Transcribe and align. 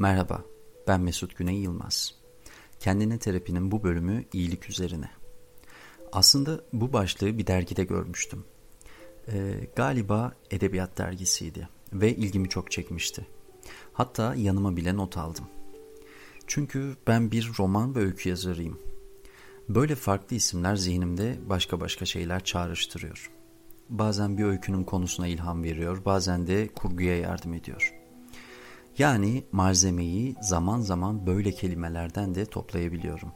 Merhaba, 0.00 0.44
ben 0.88 1.00
Mesut 1.00 1.36
Güney 1.36 1.56
Yılmaz. 1.56 2.14
Kendine 2.78 3.18
terapinin 3.18 3.70
bu 3.70 3.82
bölümü 3.82 4.24
iyilik 4.32 4.70
üzerine. 4.70 5.10
Aslında 6.12 6.60
bu 6.72 6.92
başlığı 6.92 7.38
bir 7.38 7.46
dergide 7.46 7.84
görmüştüm. 7.84 8.44
Ee, 9.28 9.68
galiba 9.76 10.32
edebiyat 10.50 10.98
dergisiydi 10.98 11.68
ve 11.92 12.16
ilgimi 12.16 12.48
çok 12.48 12.70
çekmişti. 12.70 13.26
Hatta 13.92 14.34
yanıma 14.34 14.76
bile 14.76 14.96
not 14.96 15.16
aldım. 15.16 15.44
Çünkü 16.46 16.96
ben 17.06 17.30
bir 17.30 17.50
roman 17.58 17.94
ve 17.94 18.00
öykü 18.00 18.28
yazarıyım. 18.28 18.78
Böyle 19.68 19.94
farklı 19.94 20.36
isimler 20.36 20.76
zihnimde 20.76 21.38
başka 21.46 21.80
başka 21.80 22.04
şeyler 22.04 22.44
çağrıştırıyor. 22.44 23.30
Bazen 23.88 24.38
bir 24.38 24.44
öykünün 24.44 24.84
konusuna 24.84 25.26
ilham 25.26 25.62
veriyor, 25.62 26.04
bazen 26.04 26.46
de 26.46 26.68
kurguya 26.68 27.18
yardım 27.18 27.54
ediyor.'' 27.54 27.99
Yani 29.00 29.44
malzemeyi 29.52 30.36
zaman 30.40 30.80
zaman 30.80 31.26
böyle 31.26 31.52
kelimelerden 31.52 32.34
de 32.34 32.46
toplayabiliyorum. 32.46 33.32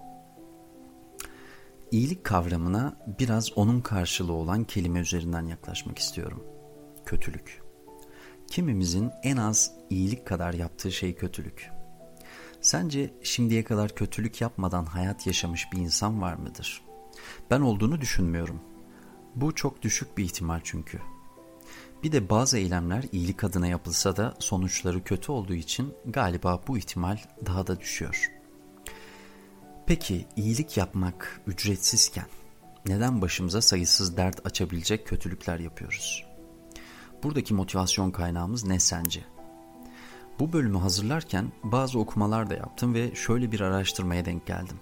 İyilik 1.90 2.24
kavramına 2.24 2.96
biraz 3.18 3.58
onun 3.58 3.80
karşılığı 3.80 4.32
olan 4.32 4.64
kelime 4.64 5.00
üzerinden 5.00 5.46
yaklaşmak 5.46 5.98
istiyorum. 5.98 6.44
Kötülük. 7.06 7.62
Kimimizin 8.46 9.10
en 9.22 9.36
az 9.36 9.72
iyilik 9.90 10.26
kadar 10.26 10.54
yaptığı 10.54 10.92
şey 10.92 11.14
kötülük. 11.14 11.70
Sence 12.60 13.14
şimdiye 13.22 13.64
kadar 13.64 13.94
kötülük 13.94 14.40
yapmadan 14.40 14.84
hayat 14.84 15.26
yaşamış 15.26 15.72
bir 15.72 15.78
insan 15.78 16.22
var 16.22 16.34
mıdır? 16.34 16.82
Ben 17.50 17.60
olduğunu 17.60 18.00
düşünmüyorum. 18.00 18.60
Bu 19.34 19.54
çok 19.54 19.82
düşük 19.82 20.18
bir 20.18 20.24
ihtimal 20.24 20.60
çünkü. 20.64 21.13
Bir 22.04 22.12
de 22.12 22.30
bazı 22.30 22.58
eylemler 22.58 23.04
iyilik 23.12 23.44
adına 23.44 23.66
yapılsa 23.66 24.16
da 24.16 24.34
sonuçları 24.38 25.04
kötü 25.04 25.32
olduğu 25.32 25.54
için 25.54 25.94
galiba 26.06 26.60
bu 26.68 26.78
ihtimal 26.78 27.18
daha 27.46 27.66
da 27.66 27.80
düşüyor. 27.80 28.30
Peki 29.86 30.26
iyilik 30.36 30.76
yapmak 30.76 31.40
ücretsizken 31.46 32.26
neden 32.86 33.22
başımıza 33.22 33.62
sayısız 33.62 34.16
dert 34.16 34.46
açabilecek 34.46 35.06
kötülükler 35.06 35.58
yapıyoruz? 35.58 36.24
Buradaki 37.22 37.54
motivasyon 37.54 38.10
kaynağımız 38.10 38.64
ne 38.64 38.80
sence? 38.80 39.24
Bu 40.38 40.52
bölümü 40.52 40.78
hazırlarken 40.78 41.52
bazı 41.62 41.98
okumalar 41.98 42.50
da 42.50 42.54
yaptım 42.54 42.94
ve 42.94 43.14
şöyle 43.14 43.52
bir 43.52 43.60
araştırmaya 43.60 44.24
denk 44.24 44.46
geldim. 44.46 44.80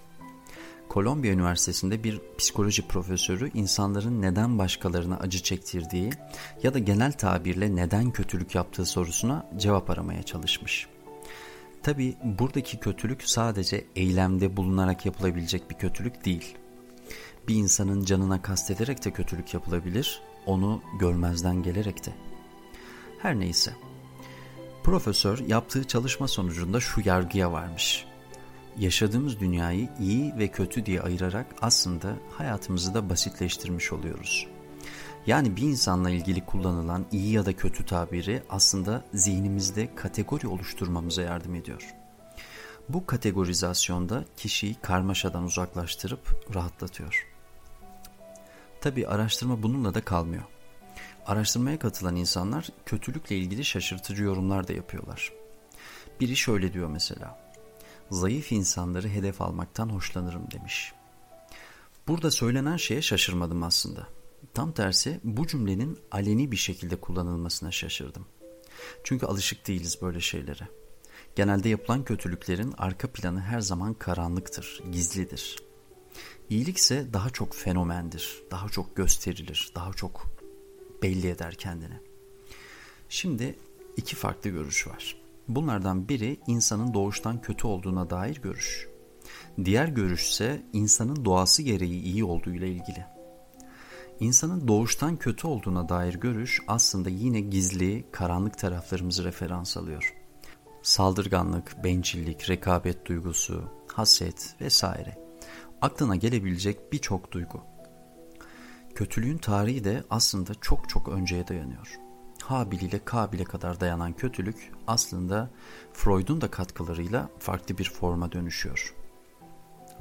Kolombiya 0.93 1.33
Üniversitesi'nde 1.33 2.03
bir 2.03 2.21
psikoloji 2.37 2.87
profesörü 2.87 3.51
insanların 3.53 4.21
neden 4.21 4.57
başkalarına 4.57 5.17
acı 5.17 5.43
çektirdiği 5.43 6.09
ya 6.63 6.73
da 6.73 6.79
genel 6.79 7.11
tabirle 7.11 7.75
neden 7.75 8.11
kötülük 8.11 8.55
yaptığı 8.55 8.85
sorusuna 8.85 9.49
cevap 9.57 9.89
aramaya 9.89 10.23
çalışmış. 10.23 10.87
Tabi 11.83 12.15
buradaki 12.23 12.79
kötülük 12.79 13.23
sadece 13.23 13.85
eylemde 13.95 14.57
bulunarak 14.57 15.05
yapılabilecek 15.05 15.69
bir 15.69 15.75
kötülük 15.75 16.25
değil. 16.25 16.55
Bir 17.47 17.55
insanın 17.55 18.05
canına 18.05 18.41
kastederek 18.41 19.05
de 19.05 19.11
kötülük 19.11 19.53
yapılabilir, 19.53 20.21
onu 20.45 20.81
görmezden 20.99 21.63
gelerek 21.63 22.05
de. 22.05 22.13
Her 23.19 23.39
neyse. 23.39 23.73
Profesör 24.83 25.39
yaptığı 25.39 25.83
çalışma 25.83 26.27
sonucunda 26.27 26.79
şu 26.79 27.01
yargıya 27.05 27.51
varmış 27.51 28.05
yaşadığımız 28.79 29.39
dünyayı 29.39 29.89
iyi 29.99 30.33
ve 30.37 30.47
kötü 30.47 30.85
diye 30.85 31.01
ayırarak 31.01 31.45
aslında 31.61 32.13
hayatımızı 32.31 32.93
da 32.93 33.09
basitleştirmiş 33.09 33.93
oluyoruz. 33.93 34.47
Yani 35.27 35.55
bir 35.55 35.61
insanla 35.61 36.09
ilgili 36.09 36.45
kullanılan 36.45 37.05
iyi 37.11 37.31
ya 37.31 37.45
da 37.45 37.53
kötü 37.53 37.85
tabiri 37.85 38.43
aslında 38.49 39.05
zihnimizde 39.13 39.95
kategori 39.95 40.47
oluşturmamıza 40.47 41.21
yardım 41.21 41.55
ediyor. 41.55 41.95
Bu 42.89 43.05
kategorizasyonda 43.05 44.25
kişiyi 44.37 44.75
karmaşadan 44.75 45.43
uzaklaştırıp 45.43 46.53
rahatlatıyor. 46.55 47.27
Tabi 48.81 49.07
araştırma 49.07 49.63
bununla 49.63 49.93
da 49.93 50.01
kalmıyor. 50.01 50.43
Araştırmaya 51.25 51.79
katılan 51.79 52.15
insanlar 52.15 52.69
kötülükle 52.85 53.37
ilgili 53.37 53.65
şaşırtıcı 53.65 54.23
yorumlar 54.23 54.67
da 54.67 54.73
yapıyorlar. 54.73 55.31
Biri 56.19 56.35
şöyle 56.35 56.73
diyor 56.73 56.89
mesela 56.89 57.42
zayıf 58.13 58.51
insanları 58.51 59.07
hedef 59.09 59.41
almaktan 59.41 59.89
hoşlanırım 59.89 60.51
demiş. 60.51 60.93
Burada 62.07 62.31
söylenen 62.31 62.77
şeye 62.77 63.01
şaşırmadım 63.01 63.63
aslında. 63.63 64.07
Tam 64.53 64.71
tersi 64.71 65.19
bu 65.23 65.47
cümlenin 65.47 65.99
aleni 66.11 66.51
bir 66.51 66.57
şekilde 66.57 66.95
kullanılmasına 66.95 67.71
şaşırdım. 67.71 68.25
Çünkü 69.03 69.25
alışık 69.25 69.67
değiliz 69.67 70.01
böyle 70.01 70.19
şeylere. 70.19 70.67
Genelde 71.35 71.69
yapılan 71.69 72.03
kötülüklerin 72.03 72.73
arka 72.77 73.11
planı 73.11 73.41
her 73.41 73.61
zaman 73.61 73.93
karanlıktır, 73.93 74.83
gizlidir. 74.91 75.63
İyilik 76.49 76.77
ise 76.77 77.07
daha 77.13 77.29
çok 77.29 77.55
fenomendir, 77.55 78.43
daha 78.51 78.69
çok 78.69 78.95
gösterilir, 78.95 79.71
daha 79.75 79.93
çok 79.93 80.27
belli 81.01 81.27
eder 81.27 81.55
kendini. 81.55 81.99
Şimdi 83.09 83.55
iki 83.97 84.15
farklı 84.15 84.49
görüş 84.49 84.87
var. 84.87 85.22
Bunlardan 85.47 86.09
biri 86.09 86.39
insanın 86.47 86.93
doğuştan 86.93 87.41
kötü 87.41 87.67
olduğuna 87.67 88.09
dair 88.09 88.41
görüş. 88.41 88.87
Diğer 89.65 89.87
görüş 89.87 90.29
ise 90.29 90.65
insanın 90.73 91.25
doğası 91.25 91.61
gereği 91.61 92.01
iyi 92.01 92.23
olduğu 92.23 92.53
ile 92.53 92.69
ilgili. 92.69 93.05
İnsanın 94.19 94.67
doğuştan 94.67 95.17
kötü 95.17 95.47
olduğuna 95.47 95.89
dair 95.89 96.13
görüş 96.13 96.61
aslında 96.67 97.09
yine 97.09 97.39
gizli, 97.39 98.05
karanlık 98.11 98.57
taraflarımızı 98.57 99.23
referans 99.23 99.77
alıyor. 99.77 100.13
Saldırganlık, 100.81 101.83
bencillik, 101.83 102.49
rekabet 102.49 103.05
duygusu, 103.05 103.63
haset 103.93 104.55
vesaire. 104.61 105.17
Aklına 105.81 106.15
gelebilecek 106.15 106.93
birçok 106.93 107.31
duygu. 107.31 107.61
Kötülüğün 108.95 109.37
tarihi 109.37 109.83
de 109.83 110.03
aslında 110.09 110.53
çok 110.61 110.89
çok 110.89 111.09
önceye 111.09 111.47
dayanıyor. 111.47 112.02
Habil 112.43 112.81
ile 112.81 113.05
Kabil'e 113.05 113.43
kadar 113.43 113.79
dayanan 113.79 114.13
kötülük 114.13 114.71
aslında 114.87 115.49
Freud'un 115.93 116.41
da 116.41 116.51
katkılarıyla 116.51 117.29
farklı 117.39 117.77
bir 117.77 117.89
forma 117.89 118.31
dönüşüyor. 118.31 118.95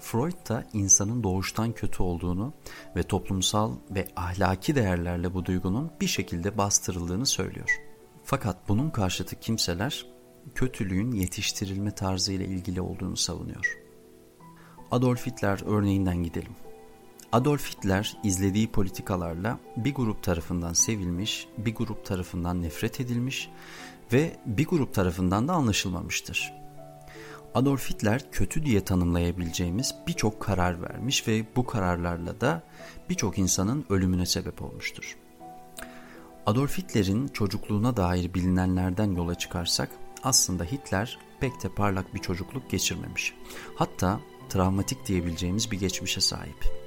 Freud 0.01 0.49
da 0.49 0.65
insanın 0.73 1.23
doğuştan 1.23 1.73
kötü 1.73 2.03
olduğunu 2.03 2.53
ve 2.97 3.03
toplumsal 3.03 3.73
ve 3.91 4.09
ahlaki 4.17 4.75
değerlerle 4.75 5.35
bu 5.35 5.45
duygunun 5.45 5.91
bir 6.01 6.07
şekilde 6.07 6.59
bastırıldığını 6.59 7.27
söylüyor. 7.27 7.81
Fakat 8.25 8.69
bunun 8.69 8.91
karşıtı 8.91 9.41
kimseler 9.41 10.07
kötülüğün 10.55 11.13
yetiştirilme 11.13 11.95
tarzı 11.95 12.33
ile 12.33 12.45
ilgili 12.45 12.81
olduğunu 12.81 13.17
savunuyor. 13.17 13.79
Adolf 14.91 15.27
Hitler 15.27 15.61
örneğinden 15.67 16.23
gidelim. 16.23 16.53
Adolf 17.32 17.70
Hitler 17.70 18.16
izlediği 18.25 18.70
politikalarla 18.70 19.59
bir 19.76 19.94
grup 19.94 20.22
tarafından 20.22 20.72
sevilmiş, 20.72 21.48
bir 21.59 21.75
grup 21.75 22.04
tarafından 22.04 22.62
nefret 22.62 23.00
edilmiş 23.00 23.50
ve 24.12 24.37
bir 24.47 24.66
grup 24.66 24.94
tarafından 24.94 25.48
da 25.48 25.53
anlaşılmamıştır. 25.53 26.54
Adolf 27.54 27.91
Hitler 27.91 28.31
kötü 28.32 28.65
diye 28.65 28.84
tanımlayabileceğimiz 28.84 29.94
birçok 30.06 30.41
karar 30.41 30.82
vermiş 30.82 31.28
ve 31.28 31.44
bu 31.56 31.66
kararlarla 31.66 32.41
da 32.41 32.62
birçok 33.10 33.38
insanın 33.38 33.84
ölümüne 33.91 34.26
sebep 34.26 34.62
olmuştur. 34.62 35.16
Adolf 36.47 36.78
Hitler'in 36.78 37.28
çocukluğuna 37.28 37.97
dair 37.97 38.34
bilinenlerden 38.34 39.16
yola 39.16 39.34
çıkarsak 39.34 39.91
aslında 40.22 40.64
Hitler 40.64 41.19
pek 41.41 41.62
de 41.62 41.69
parlak 41.69 42.14
bir 42.14 42.20
çocukluk 42.20 42.70
geçirmemiş. 42.70 43.34
Hatta 43.76 44.20
travmatik 44.49 45.06
diyebileceğimiz 45.06 45.70
bir 45.70 45.78
geçmişe 45.78 46.20
sahip. 46.20 46.81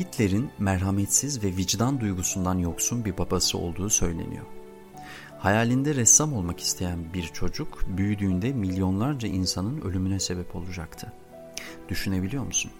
Hitler'in 0.00 0.50
merhametsiz 0.58 1.44
ve 1.44 1.56
vicdan 1.56 2.00
duygusundan 2.00 2.58
yoksun 2.58 3.04
bir 3.04 3.18
babası 3.18 3.58
olduğu 3.58 3.90
söyleniyor. 3.90 4.44
Hayalinde 5.38 5.94
ressam 5.94 6.32
olmak 6.32 6.60
isteyen 6.60 7.14
bir 7.14 7.22
çocuk 7.22 7.78
büyüdüğünde 7.88 8.52
milyonlarca 8.52 9.28
insanın 9.28 9.80
ölümüne 9.80 10.20
sebep 10.20 10.56
olacaktı. 10.56 11.12
Düşünebiliyor 11.88 12.44
musun? 12.44 12.70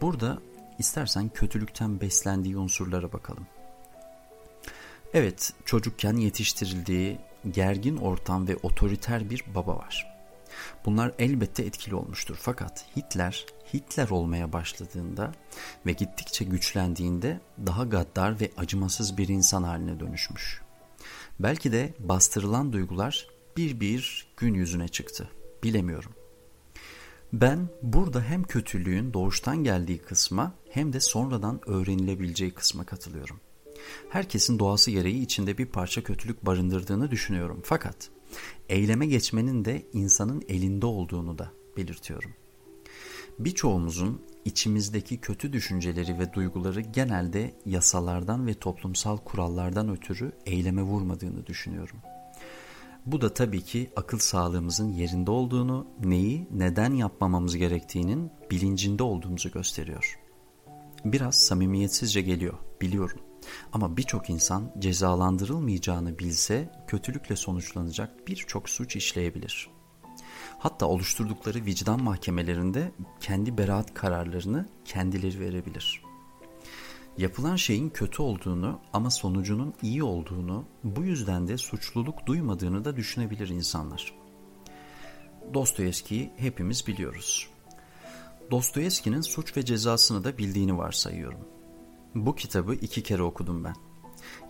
Burada 0.00 0.38
istersen 0.78 1.28
kötülükten 1.28 2.00
beslendiği 2.00 2.56
unsurlara 2.56 3.12
bakalım. 3.12 3.46
Evet, 5.14 5.52
çocukken 5.64 6.16
yetiştirildiği 6.16 7.18
gergin 7.50 7.96
ortam 7.96 8.48
ve 8.48 8.56
otoriter 8.62 9.30
bir 9.30 9.44
baba 9.54 9.76
var. 9.76 10.18
Bunlar 10.84 11.12
elbette 11.18 11.62
etkili 11.62 11.94
olmuştur 11.94 12.36
fakat 12.40 12.86
Hitler 12.96 13.46
Hitler 13.74 14.08
olmaya 14.08 14.52
başladığında 14.52 15.32
ve 15.86 15.92
gittikçe 15.92 16.44
güçlendiğinde 16.44 17.40
daha 17.66 17.84
gaddar 17.84 18.40
ve 18.40 18.50
acımasız 18.56 19.18
bir 19.18 19.28
insan 19.28 19.62
haline 19.62 20.00
dönüşmüş. 20.00 20.62
Belki 21.40 21.72
de 21.72 21.94
bastırılan 21.98 22.72
duygular 22.72 23.28
bir 23.56 23.80
bir 23.80 24.26
gün 24.36 24.54
yüzüne 24.54 24.88
çıktı. 24.88 25.30
Bilemiyorum. 25.62 26.12
Ben 27.32 27.68
burada 27.82 28.22
hem 28.22 28.42
kötülüğün 28.42 29.12
doğuştan 29.12 29.64
geldiği 29.64 29.98
kısma 29.98 30.54
hem 30.70 30.92
de 30.92 31.00
sonradan 31.00 31.60
öğrenilebileceği 31.66 32.50
kısma 32.50 32.84
katılıyorum. 32.84 33.40
Herkesin 34.10 34.58
doğası 34.58 34.90
gereği 34.90 35.22
içinde 35.22 35.58
bir 35.58 35.66
parça 35.66 36.02
kötülük 36.02 36.46
barındırdığını 36.46 37.10
düşünüyorum. 37.10 37.60
Fakat 37.64 38.10
Eyleme 38.68 39.06
geçmenin 39.06 39.64
de 39.64 39.86
insanın 39.92 40.42
elinde 40.48 40.86
olduğunu 40.86 41.38
da 41.38 41.52
belirtiyorum. 41.76 42.34
Birçoğumuzun 43.38 44.22
içimizdeki 44.44 45.20
kötü 45.20 45.52
düşünceleri 45.52 46.18
ve 46.18 46.32
duyguları 46.32 46.80
genelde 46.80 47.54
yasalardan 47.66 48.46
ve 48.46 48.54
toplumsal 48.54 49.16
kurallardan 49.16 49.88
ötürü 49.88 50.32
eyleme 50.46 50.82
vurmadığını 50.82 51.46
düşünüyorum. 51.46 51.96
Bu 53.06 53.20
da 53.20 53.34
tabii 53.34 53.62
ki 53.62 53.90
akıl 53.96 54.18
sağlığımızın 54.18 54.92
yerinde 54.92 55.30
olduğunu, 55.30 55.86
neyi, 56.04 56.48
neden 56.50 56.92
yapmamamız 56.92 57.56
gerektiğinin 57.56 58.30
bilincinde 58.50 59.02
olduğumuzu 59.02 59.50
gösteriyor. 59.50 60.18
Biraz 61.04 61.34
samimiyetsizce 61.34 62.22
geliyor, 62.22 62.54
biliyorum. 62.80 63.20
Ama 63.72 63.96
birçok 63.96 64.30
insan 64.30 64.72
cezalandırılmayacağını 64.78 66.18
bilse 66.18 66.72
kötülükle 66.86 67.36
sonuçlanacak 67.36 68.28
birçok 68.28 68.68
suç 68.68 68.96
işleyebilir. 68.96 69.77
Hatta 70.58 70.86
oluşturdukları 70.86 71.64
vicdan 71.64 72.02
mahkemelerinde 72.02 72.92
kendi 73.20 73.58
beraat 73.58 73.94
kararlarını 73.94 74.68
kendileri 74.84 75.40
verebilir. 75.40 76.02
Yapılan 77.18 77.56
şeyin 77.56 77.88
kötü 77.88 78.22
olduğunu 78.22 78.80
ama 78.92 79.10
sonucunun 79.10 79.74
iyi 79.82 80.02
olduğunu, 80.02 80.64
bu 80.84 81.04
yüzden 81.04 81.48
de 81.48 81.58
suçluluk 81.58 82.26
duymadığını 82.26 82.84
da 82.84 82.96
düşünebilir 82.96 83.48
insanlar. 83.48 84.14
Dostoyevski'yi 85.54 86.30
hepimiz 86.36 86.86
biliyoruz. 86.86 87.48
Dostoyevski'nin 88.50 89.20
suç 89.20 89.56
ve 89.56 89.64
cezasını 89.64 90.24
da 90.24 90.38
bildiğini 90.38 90.78
varsayıyorum. 90.78 91.40
Bu 92.14 92.34
kitabı 92.34 92.74
iki 92.74 93.02
kere 93.02 93.22
okudum 93.22 93.64
ben. 93.64 93.74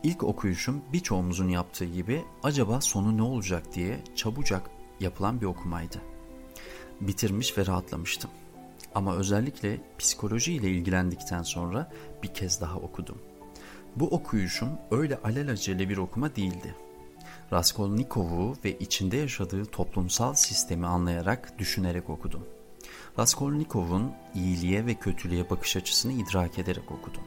İlk 0.02 0.22
okuyuşum 0.22 0.82
birçoğumuzun 0.92 1.48
yaptığı 1.48 1.84
gibi 1.84 2.24
acaba 2.42 2.80
sonu 2.80 3.16
ne 3.16 3.22
olacak 3.22 3.74
diye 3.74 4.04
çabucak 4.16 4.70
yapılan 5.00 5.40
bir 5.40 5.46
okumaydı. 5.46 6.02
Bitirmiş 7.00 7.58
ve 7.58 7.66
rahatlamıştım. 7.66 8.30
Ama 8.94 9.16
özellikle 9.16 9.80
psikoloji 9.98 10.52
ile 10.52 10.70
ilgilendikten 10.70 11.42
sonra 11.42 11.92
bir 12.22 12.34
kez 12.34 12.60
daha 12.60 12.76
okudum. 12.76 13.18
Bu 13.96 14.06
okuyuşum 14.08 14.68
öyle 14.90 15.16
alelacele 15.16 15.88
bir 15.88 15.96
okuma 15.96 16.36
değildi. 16.36 16.74
Raskolnikov'u 17.52 18.56
ve 18.64 18.78
içinde 18.78 19.16
yaşadığı 19.16 19.64
toplumsal 19.64 20.34
sistemi 20.34 20.86
anlayarak, 20.86 21.58
düşünerek 21.58 22.10
okudum. 22.10 22.46
Raskolnikov'un 23.18 24.12
iyiliğe 24.34 24.86
ve 24.86 24.94
kötülüğe 24.94 25.50
bakış 25.50 25.76
açısını 25.76 26.12
idrak 26.12 26.58
ederek 26.58 26.92
okudum. 26.92 27.22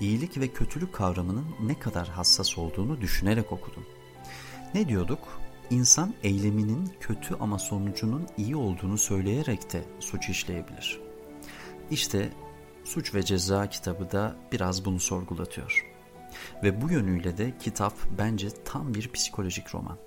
İyilik 0.00 0.38
ve 0.38 0.48
kötülük 0.48 0.92
kavramının 0.92 1.46
ne 1.62 1.78
kadar 1.78 2.08
hassas 2.08 2.58
olduğunu 2.58 3.00
düşünerek 3.00 3.52
okudum. 3.52 3.86
Ne 4.74 4.88
diyorduk? 4.88 5.18
İnsan 5.70 6.14
eyleminin 6.22 6.92
kötü 7.00 7.34
ama 7.40 7.58
sonucunun 7.58 8.26
iyi 8.36 8.56
olduğunu 8.56 8.98
söyleyerek 8.98 9.72
de 9.72 9.84
suç 10.00 10.28
işleyebilir. 10.28 11.00
İşte 11.90 12.30
Suç 12.84 13.14
ve 13.14 13.22
Ceza 13.22 13.68
kitabı 13.68 14.10
da 14.12 14.36
biraz 14.52 14.84
bunu 14.84 15.00
sorgulatıyor. 15.00 15.86
Ve 16.62 16.82
bu 16.82 16.90
yönüyle 16.90 17.38
de 17.38 17.58
kitap 17.60 17.94
bence 18.18 18.48
tam 18.64 18.94
bir 18.94 19.12
psikolojik 19.12 19.74
roman. 19.74 19.98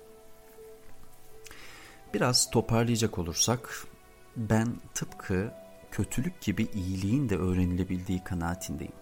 Biraz 2.14 2.50
toparlayacak 2.50 3.18
olursak 3.18 3.86
ben 4.36 4.76
tıpkı 4.94 5.52
kötülük 5.90 6.40
gibi 6.40 6.68
iyiliğin 6.74 7.28
de 7.28 7.36
öğrenilebildiği 7.36 8.24
kanaatindeyim. 8.24 8.92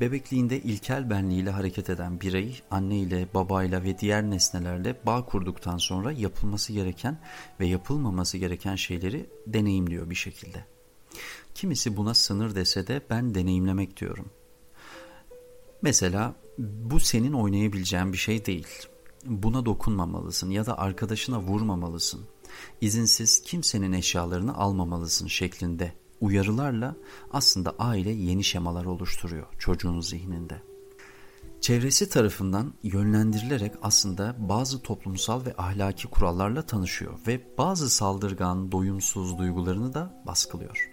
Bebekliğinde 0.00 0.60
ilkel 0.60 1.10
benliğiyle 1.10 1.50
hareket 1.50 1.90
eden 1.90 2.20
birey 2.20 2.62
anneyle, 2.70 3.28
babayla 3.34 3.82
ve 3.82 3.98
diğer 3.98 4.30
nesnelerle 4.30 5.00
bağ 5.06 5.24
kurduktan 5.24 5.78
sonra 5.78 6.12
yapılması 6.12 6.72
gereken 6.72 7.20
ve 7.60 7.66
yapılmaması 7.66 8.38
gereken 8.38 8.76
şeyleri 8.76 9.30
deneyimliyor 9.46 10.10
bir 10.10 10.14
şekilde. 10.14 10.64
Kimisi 11.54 11.96
buna 11.96 12.14
sınır 12.14 12.54
dese 12.54 12.86
de 12.86 13.02
ben 13.10 13.34
deneyimlemek 13.34 14.00
diyorum. 14.00 14.30
Mesela 15.82 16.34
bu 16.58 17.00
senin 17.00 17.32
oynayabileceğin 17.32 18.12
bir 18.12 18.18
şey 18.18 18.46
değil. 18.46 18.68
Buna 19.24 19.66
dokunmamalısın 19.66 20.50
ya 20.50 20.66
da 20.66 20.78
arkadaşına 20.78 21.40
vurmamalısın. 21.40 22.26
İzinsiz 22.80 23.42
kimsenin 23.42 23.92
eşyalarını 23.92 24.56
almamalısın 24.56 25.26
şeklinde 25.26 25.92
uyarılarla 26.20 26.96
aslında 27.32 27.74
aile 27.78 28.10
yeni 28.10 28.44
şemalar 28.44 28.84
oluşturuyor 28.84 29.46
çocuğun 29.58 30.00
zihninde. 30.00 30.62
Çevresi 31.60 32.08
tarafından 32.08 32.74
yönlendirilerek 32.82 33.72
aslında 33.82 34.36
bazı 34.38 34.82
toplumsal 34.82 35.46
ve 35.46 35.54
ahlaki 35.58 36.06
kurallarla 36.08 36.62
tanışıyor 36.62 37.18
ve 37.26 37.40
bazı 37.58 37.90
saldırgan, 37.90 38.72
doyumsuz 38.72 39.38
duygularını 39.38 39.94
da 39.94 40.22
baskılıyor. 40.26 40.90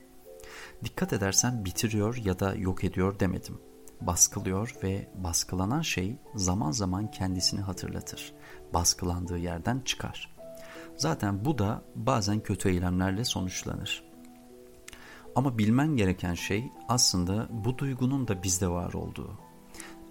Dikkat 0.83 1.13
edersen 1.13 1.65
bitiriyor 1.65 2.15
ya 2.15 2.39
da 2.39 2.55
yok 2.55 2.83
ediyor 2.83 3.19
demedim. 3.19 3.59
Baskılıyor 4.01 4.75
ve 4.83 5.11
baskılanan 5.15 5.81
şey 5.81 6.17
zaman 6.35 6.71
zaman 6.71 7.11
kendisini 7.11 7.61
hatırlatır. 7.61 8.33
Baskılandığı 8.73 9.37
yerden 9.37 9.79
çıkar. 9.79 10.35
Zaten 10.97 11.45
bu 11.45 11.57
da 11.57 11.81
bazen 11.95 12.39
kötü 12.39 12.69
eylemlerle 12.69 13.25
sonuçlanır. 13.25 14.12
Ama 15.35 15.57
bilmen 15.57 15.95
gereken 15.95 16.33
şey 16.33 16.71
aslında 16.87 17.47
bu 17.51 17.77
duygunun 17.77 18.27
da 18.27 18.43
bizde 18.43 18.67
var 18.67 18.93
olduğu. 18.93 19.31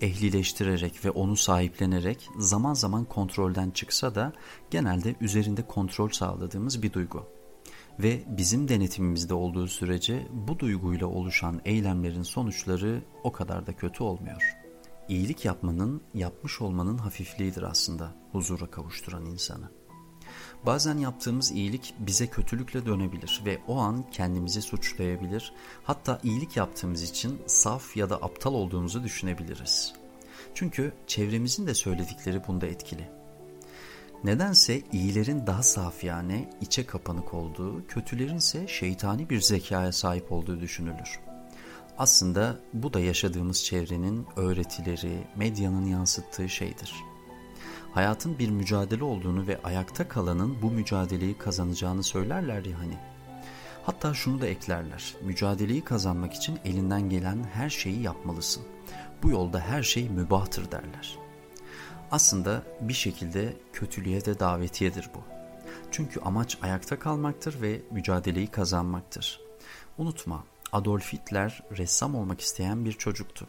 Ehlileştirerek 0.01 1.05
ve 1.05 1.11
onu 1.11 1.37
sahiplenerek 1.37 2.29
zaman 2.39 2.75
zaman 2.75 3.05
kontrolden 3.05 3.71
çıksa 3.71 4.15
da 4.15 4.33
genelde 4.71 5.15
üzerinde 5.21 5.67
kontrol 5.67 6.09
sağladığımız 6.09 6.83
bir 6.83 6.93
duygu. 6.93 7.27
Ve 7.99 8.25
bizim 8.27 8.69
denetimimizde 8.69 9.35
olduğu 9.35 9.69
sürece 9.69 10.27
bu 10.33 10.59
duyguyla 10.59 11.07
oluşan 11.07 11.61
eylemlerin 11.65 12.23
sonuçları 12.23 13.03
o 13.25 13.33
kadar 13.33 13.67
da 13.67 13.73
kötü 13.73 14.03
olmuyor. 14.03 14.57
İyilik 15.09 15.45
yapmanın, 15.45 16.03
yapmış 16.15 16.61
olmanın 16.61 16.99
hafifliğidir 16.99 17.63
aslında 17.63 18.15
huzura 18.33 18.67
kavuşturan 18.67 19.27
insanı. 19.27 19.82
Bazen 20.67 20.99
yaptığımız 20.99 21.53
iyilik 21.53 21.95
bize 21.99 22.27
kötülükle 22.27 22.87
dönebilir 22.87 23.43
ve 23.45 23.59
o 23.69 23.77
an 23.77 24.05
kendimizi 24.13 24.63
suçlayabilir. 24.63 25.53
Hatta 25.85 26.21
iyilik 26.23 26.57
yaptığımız 26.57 27.03
için 27.03 27.43
saf 27.47 27.97
ya 27.97 28.11
da 28.11 28.17
aptal 28.17 28.55
olduğumuzu 28.55 29.05
düşünebiliriz. 29.05 29.93
Çünkü 30.55 30.93
çevremizin 31.07 31.67
de 31.67 31.75
söyledikleri 31.75 32.47
bunda 32.49 32.67
etkili. 32.67 33.09
Nedense 34.25 34.83
iyilerin 34.93 35.47
daha 35.47 35.63
saf 35.63 36.05
yani 36.05 36.49
içe 36.61 36.87
kapanık 36.87 37.35
olduğu, 37.35 37.87
kötülerin 37.87 38.37
ise 38.37 38.69
şeytani 38.69 39.31
bir 39.31 39.41
zekaya 39.41 39.93
sahip 39.93 40.33
olduğu 40.33 40.61
düşünülür. 40.61 41.21
Aslında 41.99 42.61
bu 42.73 42.93
da 42.93 43.01
yaşadığımız 43.01 43.65
çevrenin 43.65 44.27
öğretileri, 44.37 45.27
medyanın 45.37 45.87
yansıttığı 45.87 46.49
şeydir 46.49 46.95
hayatın 47.95 48.39
bir 48.39 48.51
mücadele 48.51 49.05
olduğunu 49.05 49.47
ve 49.47 49.61
ayakta 49.65 50.09
kalanın 50.09 50.63
bu 50.63 50.71
mücadeleyi 50.71 51.39
kazanacağını 51.39 52.03
söylerler 52.03 52.65
ya 52.65 52.79
hani. 52.79 52.99
Hatta 53.87 54.15
şunu 54.15 54.41
da 54.41 54.47
eklerler. 54.47 55.15
Mücadeleyi 55.23 55.85
kazanmak 55.85 56.35
için 56.35 56.59
elinden 56.65 57.11
gelen 57.11 57.45
her 57.55 57.71
şeyi 57.71 58.03
yapmalısın. 58.03 58.63
Bu 59.23 59.31
yolda 59.31 59.61
her 59.61 59.83
şey 59.83 60.09
mübahtır 60.09 60.71
derler. 60.71 61.19
Aslında 62.11 62.63
bir 62.81 62.95
şekilde 62.95 63.57
kötülüğe 63.73 64.25
de 64.25 64.39
davetiyedir 64.39 65.11
bu. 65.15 65.19
Çünkü 65.91 66.21
amaç 66.21 66.59
ayakta 66.63 66.99
kalmaktır 66.99 67.63
ve 67.63 67.83
mücadeleyi 67.91 68.47
kazanmaktır. 68.47 69.41
Unutma, 69.99 70.45
Adolf 70.73 71.13
Hitler 71.13 71.63
ressam 71.79 72.15
olmak 72.15 72.41
isteyen 72.41 72.85
bir 72.85 72.93
çocuktu. 72.93 73.47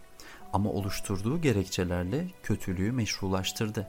Ama 0.53 0.69
oluşturduğu 0.69 1.41
gerekçelerle 1.41 2.27
kötülüğü 2.43 2.91
meşrulaştırdı. 2.91 3.87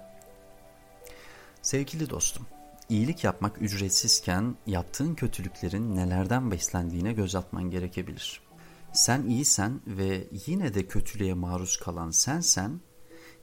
Sevgili 1.65 2.11
dostum, 2.11 2.47
iyilik 2.89 3.25
yapmak 3.25 3.63
ücretsizken 3.63 4.57
yaptığın 4.67 5.15
kötülüklerin 5.15 5.97
nelerden 5.97 6.51
beslendiğine 6.51 7.13
göz 7.13 7.35
atman 7.35 7.71
gerekebilir. 7.71 8.41
Sen 8.93 9.27
iyisen 9.27 9.81
ve 9.87 10.29
yine 10.47 10.75
de 10.75 10.87
kötülüğe 10.87 11.35
maruz 11.35 11.77
kalan 11.77 12.11
sensen, 12.11 12.81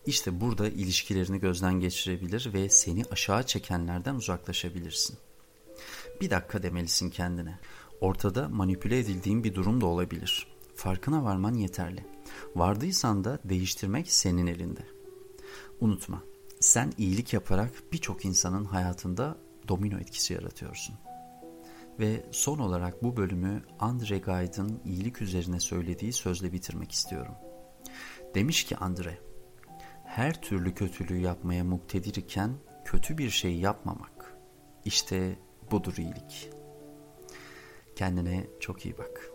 işte 0.06 0.42
burada 0.42 0.70
ilişkilerini 0.70 1.40
gözden 1.40 1.80
geçirebilir 1.80 2.50
ve 2.54 2.70
seni 2.70 3.04
aşağı 3.12 3.46
çekenlerden 3.46 4.16
uzaklaşabilirsin. 4.16 5.18
Bir 6.22 6.30
dakika 6.30 6.64
demelisin 6.64 7.10
kendine. 7.10 7.60
Ortada 8.02 8.50
manipüle 8.50 9.00
edildiğin 9.00 9.44
bir 9.44 9.56
durum 9.56 9.82
da 9.82 9.86
olabilir. 9.86 10.48
Farkına 10.76 11.24
varman 11.24 11.54
yeterli. 11.54 12.06
Vardıysan 12.56 13.24
da 13.24 13.40
değiştirmek 13.44 14.12
senin 14.12 14.48
elinde. 14.48 14.82
Unutma, 15.80 16.24
sen 16.62 16.94
iyilik 16.98 17.34
yaparak 17.34 17.72
birçok 17.92 18.26
insanın 18.26 18.66
hayatında 18.66 19.38
domino 19.68 20.00
etkisi 20.00 20.34
yaratıyorsun. 20.34 20.96
Ve 22.00 22.26
son 22.32 22.60
olarak 22.60 23.04
bu 23.04 23.18
bölümü 23.18 23.64
Andre 23.80 24.18
Guy'dın 24.20 24.82
iyilik 24.86 25.22
üzerine 25.22 25.60
söylediği 25.60 26.14
sözle 26.14 26.54
bitirmek 26.54 26.92
istiyorum. 26.92 27.36
Demiş 28.36 28.64
ki 28.64 28.78
Andre, 28.78 29.18
her 30.06 30.42
türlü 30.42 30.74
kötülüğü 30.74 31.20
yapmaya 31.20 31.64
muktedir 31.64 32.16
iken 32.16 32.58
kötü 32.86 33.18
bir 33.18 33.30
şey 33.30 33.56
yapmamak. 33.56 34.38
İşte 34.86 35.40
budur 35.72 35.98
iyilik. 35.98 36.50
Kendine 37.96 38.48
çok 38.60 38.86
iyi 38.86 38.98
bak. 38.98 39.32